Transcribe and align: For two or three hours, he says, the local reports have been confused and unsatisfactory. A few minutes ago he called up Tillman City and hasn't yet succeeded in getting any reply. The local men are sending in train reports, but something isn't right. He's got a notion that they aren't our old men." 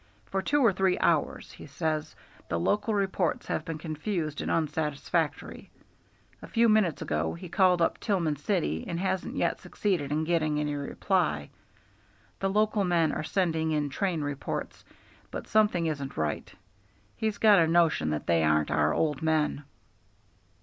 For 0.25 0.41
two 0.41 0.65
or 0.65 0.73
three 0.73 0.97
hours, 0.97 1.51
he 1.51 1.67
says, 1.67 2.15
the 2.49 2.59
local 2.59 2.95
reports 2.95 3.45
have 3.45 3.63
been 3.65 3.77
confused 3.77 4.41
and 4.41 4.49
unsatisfactory. 4.49 5.69
A 6.41 6.47
few 6.47 6.67
minutes 6.67 7.03
ago 7.03 7.35
he 7.35 7.47
called 7.49 7.83
up 7.83 7.99
Tillman 7.99 8.35
City 8.37 8.83
and 8.87 8.99
hasn't 8.99 9.35
yet 9.35 9.59
succeeded 9.59 10.11
in 10.11 10.23
getting 10.23 10.59
any 10.59 10.73
reply. 10.73 11.51
The 12.39 12.49
local 12.49 12.83
men 12.83 13.11
are 13.11 13.21
sending 13.23 13.73
in 13.73 13.89
train 13.91 14.21
reports, 14.21 14.83
but 15.29 15.47
something 15.47 15.85
isn't 15.85 16.17
right. 16.17 16.51
He's 17.15 17.37
got 17.37 17.59
a 17.59 17.67
notion 17.67 18.09
that 18.09 18.25
they 18.25 18.43
aren't 18.43 18.71
our 18.71 18.95
old 18.95 19.21
men." 19.21 19.65